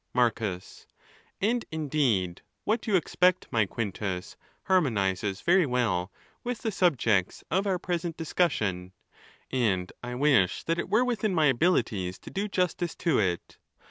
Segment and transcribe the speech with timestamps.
[0.15, 6.11] Marcus.—And indeed what you expect, my Quintus, har monizes very well
[6.43, 8.93] with the subjects of our present discussion.
[9.51, 13.59] And I wish that it were within my abilities to do justice to it.